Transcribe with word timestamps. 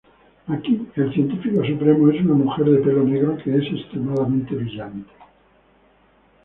Aquí, 0.47 0.81
el 0.95 1.13
Científico 1.13 1.63
Supremo 1.63 2.09
es 2.09 2.19
una 2.25 2.33
mujer 2.33 2.65
de 2.65 2.79
pelo 2.79 3.03
negro 3.03 3.37
que 3.37 3.55
es 3.55 3.65
extremadamente 3.71 4.55
brillante. 4.55 5.11